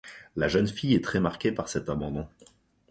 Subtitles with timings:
[0.35, 2.27] La jeune fille est très marquée par cet abandon.